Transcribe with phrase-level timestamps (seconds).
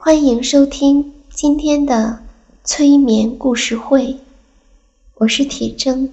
[0.00, 2.24] 欢迎收听今天的
[2.64, 4.16] 催眠故事会，
[5.16, 6.08] 我是铁铮。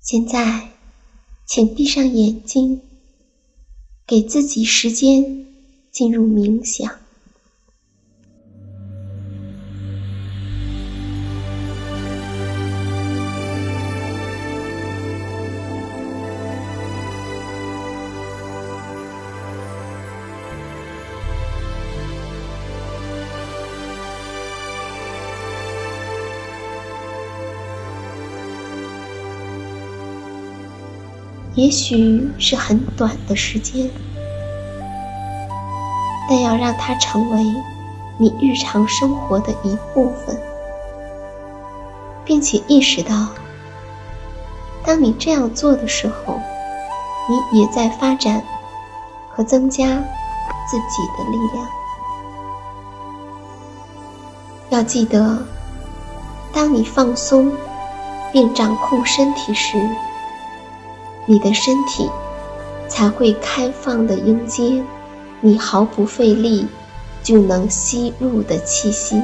[0.00, 0.68] 现在，
[1.46, 2.82] 请闭上眼睛，
[4.06, 5.46] 给自己时间
[5.90, 7.03] 进入冥想。
[31.54, 33.88] 也许是很短的时间，
[36.28, 37.44] 但要让它成为
[38.18, 40.36] 你日常生活的一部分，
[42.24, 43.28] 并且意识到，
[44.84, 46.40] 当你这样做的时候，
[47.52, 48.42] 你也在发展
[49.30, 49.86] 和增加
[50.68, 51.66] 自己的力量。
[54.70, 55.38] 要记得，
[56.52, 57.52] 当你放松
[58.32, 59.78] 并掌控身体时，
[61.26, 62.08] 你的身体
[62.88, 64.84] 才会开放的迎接
[65.40, 66.66] 你毫不费力
[67.22, 69.20] 就能吸入的气息。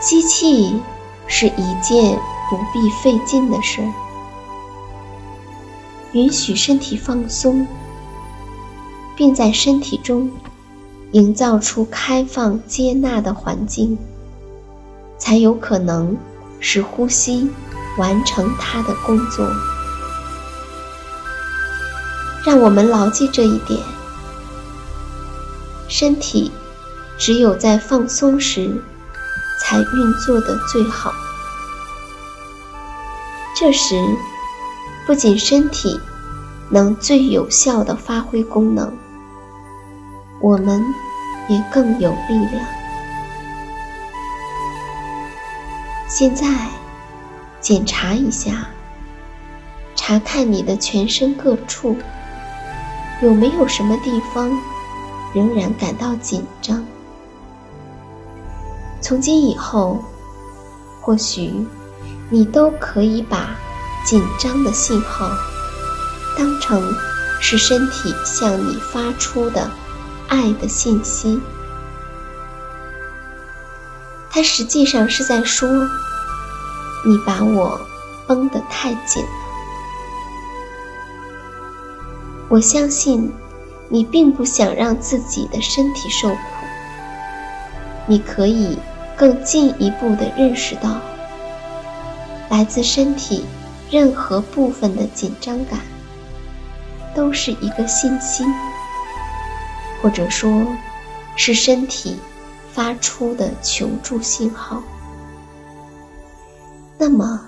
[0.00, 0.80] 吸气
[1.26, 2.18] 是一件
[2.48, 3.92] 不必费劲的事儿。
[6.12, 7.66] 允许身体放松，
[9.16, 10.30] 并在身体中
[11.12, 13.98] 营造出开放接纳的环境，
[15.18, 16.16] 才有可能
[16.60, 17.50] 使呼吸
[17.98, 19.46] 完成它的工作。
[22.48, 23.78] 让我们牢记这一点：
[25.86, 26.50] 身体
[27.18, 28.82] 只有在放松时，
[29.60, 31.12] 才运作的最好。
[33.54, 34.02] 这时，
[35.06, 36.00] 不仅身体
[36.70, 38.96] 能最有效的发挥功能，
[40.40, 40.82] 我们
[41.50, 42.64] 也更有力量。
[46.08, 46.46] 现在，
[47.60, 48.70] 检查一下，
[49.94, 51.94] 查看你的全身各处。
[53.20, 54.50] 有没有什么地方
[55.34, 56.84] 仍然感到紧张？
[59.00, 60.04] 从今以后，
[61.00, 61.66] 或许
[62.30, 63.56] 你都可以把
[64.04, 65.30] 紧张的信号
[66.36, 66.82] 当成
[67.40, 69.70] 是身体向你发出的
[70.28, 71.40] 爱的信息。
[74.30, 75.68] 它实际上是在说
[77.04, 77.80] ：“你把我
[78.26, 79.24] 绷得太紧。”
[82.48, 83.30] 我相信，
[83.88, 86.36] 你并不想让自己的身体受苦。
[88.06, 88.78] 你可以
[89.16, 91.00] 更进一步地认识到，
[92.48, 93.44] 来自身体
[93.90, 95.80] 任何部分的紧张感，
[97.14, 98.44] 都是一个信息，
[100.00, 100.66] 或者说，
[101.36, 102.16] 是身体
[102.72, 104.82] 发出的求助信号。
[106.96, 107.40] 那么，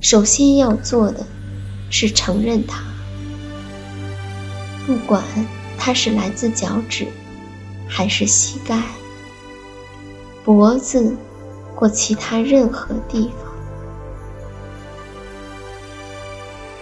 [0.00, 1.24] 首先要做的。
[1.90, 2.82] 是承认它，
[4.86, 5.22] 不管
[5.78, 7.06] 它是来自脚趾，
[7.88, 8.80] 还是膝盖、
[10.44, 11.16] 脖子
[11.74, 13.52] 或其他任何地方。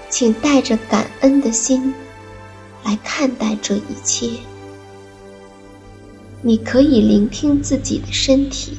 [0.08, 1.94] 请带着感恩的心
[2.84, 4.28] 来看待这一切。
[6.42, 8.76] 你可以聆听自己的身体，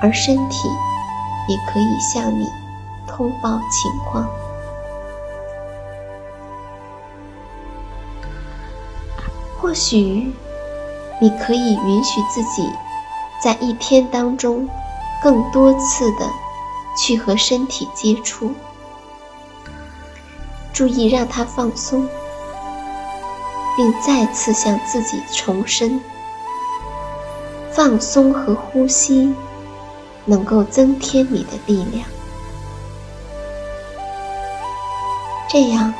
[0.00, 0.68] 而身体
[1.48, 2.46] 也可以向你
[3.06, 4.26] 通报情况。
[9.68, 10.32] 或许
[11.20, 12.66] 你可以允许自己
[13.38, 14.66] 在一天当中
[15.22, 16.26] 更多次的
[16.96, 18.50] 去和身体接触。
[20.72, 22.08] 注意让它放松，
[23.76, 26.00] 并再次向自己重申：
[27.70, 29.34] 放松和呼吸
[30.24, 32.06] 能够增添你的力量。
[35.46, 35.92] 这样，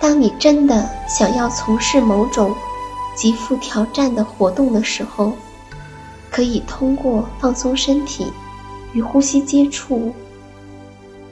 [0.00, 2.56] 当你真的想要从事某种
[3.18, 5.32] 极富挑战的活动的时候，
[6.30, 8.32] 可以通过放松身体
[8.92, 10.14] 与呼吸接触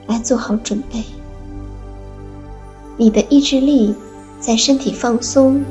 [0.05, 1.01] 来做好准备。
[2.97, 3.95] 你的意志力
[4.37, 5.63] 在身体放松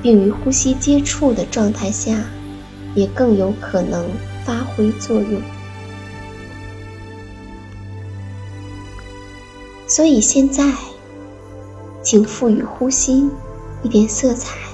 [0.00, 2.16] 并与呼吸接触的状态下，
[2.94, 4.08] 也更有可能
[4.44, 5.42] 发挥作用。
[9.88, 10.72] 所以现在，
[12.04, 13.28] 请赋予呼吸
[13.82, 14.65] 一点色彩。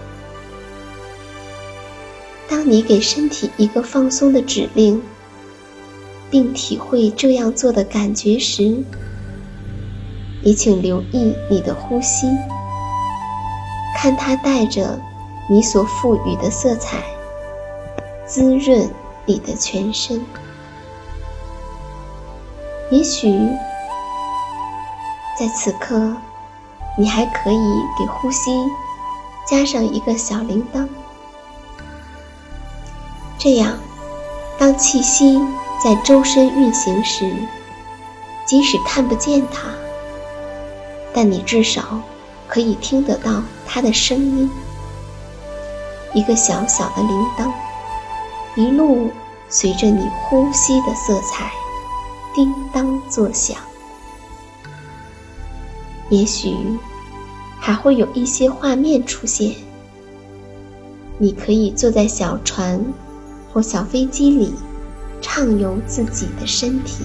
[2.52, 5.02] 当你给身体一个放松的指令，
[6.30, 8.84] 并体会这样做的感觉时，
[10.42, 12.26] 也请留意你的呼吸，
[13.96, 15.00] 看它带着
[15.48, 17.02] 你所赋予的色彩，
[18.26, 18.86] 滋润
[19.24, 20.22] 你的全身。
[22.90, 23.30] 也许
[25.38, 26.14] 在此刻，
[26.98, 28.50] 你还可以给呼吸
[29.48, 30.86] 加上一个小铃铛，
[33.42, 33.76] 这样，
[34.56, 35.36] 当气息
[35.82, 37.28] 在周身运行时，
[38.46, 39.68] 即使看不见它。
[41.12, 42.00] 但你至少
[42.46, 44.48] 可以听得到它的声音，
[46.14, 47.52] 一个小小的铃铛，
[48.54, 49.10] 一路
[49.48, 51.50] 随着你呼吸的色彩，
[52.36, 53.56] 叮当作响。
[56.10, 56.56] 也许
[57.58, 59.52] 还会有一些画面出现。
[61.18, 62.84] 你可以坐在小船
[63.52, 64.52] 或小飞机里，
[65.20, 67.04] 畅游自己的身体，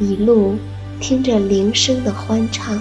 [0.00, 0.56] 一路。
[0.98, 2.80] 听着铃声的欢唱，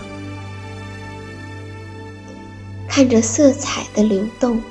[2.87, 4.61] 看着色彩的流动，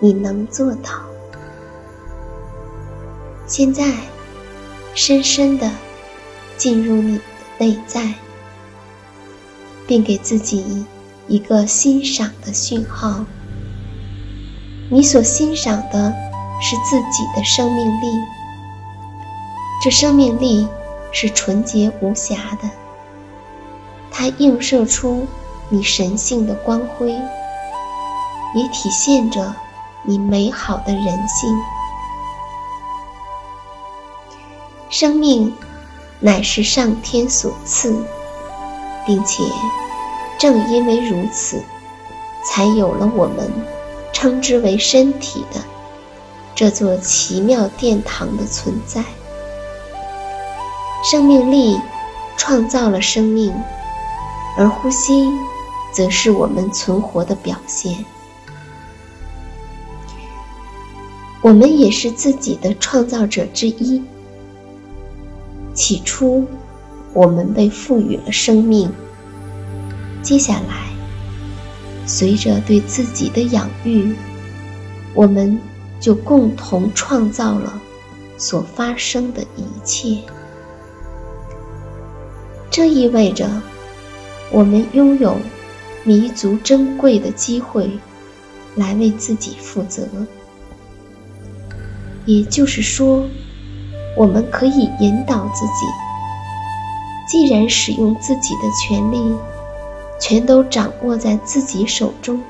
[0.00, 0.90] 你能做到。
[3.46, 3.90] 现在，
[4.94, 5.70] 深深的
[6.58, 7.22] 进入你的
[7.56, 8.12] 内在，
[9.86, 10.84] 并给自己
[11.26, 13.24] 一个欣赏的讯号。
[14.90, 16.12] 你所欣赏的
[16.60, 18.06] 是自己的生命力，
[19.82, 20.68] 这生命力。
[21.12, 22.68] 是纯洁无瑕的，
[24.10, 25.26] 它映射出
[25.70, 27.10] 你神性的光辉，
[28.54, 29.54] 也体现着
[30.02, 31.58] 你美好的人性。
[34.90, 35.56] 生命
[36.20, 37.96] 乃是上天所赐，
[39.06, 39.42] 并且
[40.38, 41.62] 正因为如此，
[42.44, 43.50] 才有了我们
[44.12, 45.60] 称之为身体的
[46.54, 49.04] 这座奇妙殿堂的存在。
[51.04, 51.78] 生命力
[52.36, 53.54] 创造了生命，
[54.56, 55.28] 而呼吸
[55.92, 58.04] 则是我们存活的表现。
[61.42, 64.02] 我们也是自己的创造者之一。
[65.74, 66.44] 起初，
[67.12, 68.90] 我们被赋予了生命，
[70.22, 70.85] 接下来，
[72.06, 74.14] 随着对自己的养育，
[75.12, 75.58] 我们
[76.00, 77.80] 就共同创造了
[78.38, 80.18] 所发生的一切。
[82.70, 83.50] 这意味着，
[84.52, 85.36] 我们拥有
[86.04, 87.90] 弥足珍贵的机会，
[88.74, 90.06] 来为自己负责。
[92.26, 93.24] 也就是说，
[94.16, 95.86] 我们可以引导自己。
[97.28, 99.34] 既然使用自己的权利，
[100.18, 102.42] 全都掌握在自己手中，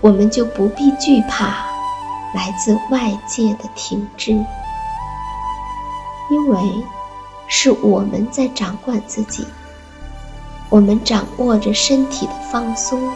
[0.00, 1.66] 我们就不必惧怕
[2.34, 4.32] 来自外界的停滞，
[6.30, 6.58] 因为。
[7.50, 9.46] 是我们在掌管自己，
[10.68, 13.10] 我们掌握着身体的放松，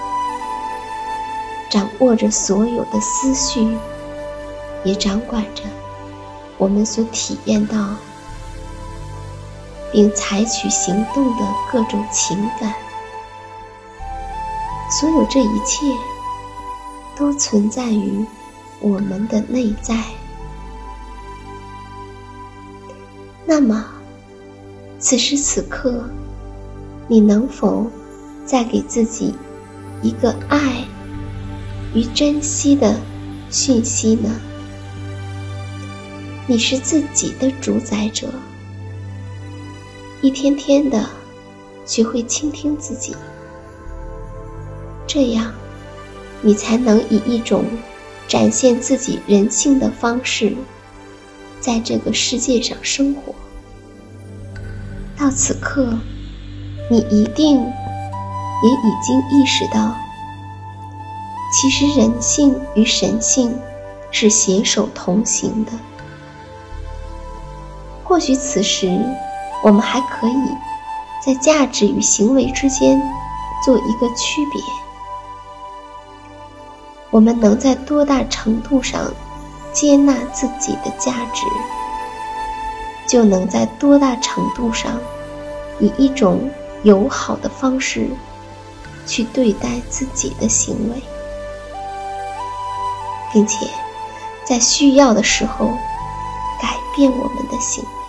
[1.71, 3.77] 掌握着所有的思绪，
[4.85, 5.65] 也掌管着
[6.57, 7.77] 我们所体验到
[9.93, 12.75] 并采取行动的各种情感。
[14.91, 15.87] 所有这一切，
[17.17, 18.25] 都存在于
[18.81, 19.97] 我们的内在。
[23.47, 23.85] 那么，
[24.99, 26.09] 此时此刻，
[27.09, 27.87] 你能否
[28.45, 29.35] 再给自己
[30.01, 30.85] 一个爱
[31.95, 32.97] 与珍惜的
[33.51, 34.31] 讯息呢？
[36.47, 38.29] 你是自己的主宰者，
[40.23, 41.05] 一天天的
[41.85, 43.17] 学会倾听自己。
[45.05, 45.53] 这样，
[46.41, 47.65] 你才能以一种
[48.29, 50.55] 展现自己人性的方式，
[51.61, 53.35] 在这个世界上生活。
[55.19, 55.93] 到此刻，
[56.89, 59.97] 你一定也已经意识到，
[61.53, 63.53] 其实人性与神性
[64.13, 65.73] 是携手同行的。
[68.05, 69.05] 或许此时，
[69.63, 70.57] 我们还可以
[71.25, 73.01] 在价值与行为之间
[73.65, 74.61] 做一个区别。
[77.11, 79.13] 我们能在多大程度上
[79.73, 81.47] 接纳自己的价值，
[83.07, 84.99] 就能在多大程度上
[85.79, 86.51] 以一种
[86.83, 88.11] 友好的方式
[89.07, 91.03] 去对待自己的行为，
[93.33, 93.67] 并且
[94.45, 95.67] 在需要的时候
[96.61, 98.02] 改变我们的行为。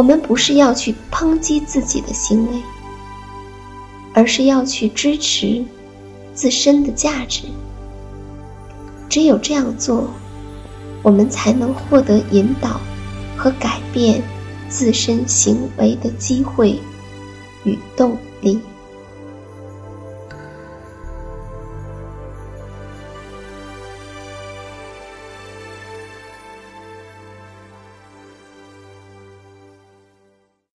[0.00, 2.62] 我们不是要去抨击自己的行为，
[4.14, 5.62] 而是要去支持。
[6.32, 7.42] 自身的价值，
[9.10, 10.08] 只有这样做，
[11.02, 12.80] 我们才能获得引导
[13.36, 14.22] 和改变
[14.70, 16.80] 自身行为的机会
[17.64, 18.58] 与动力。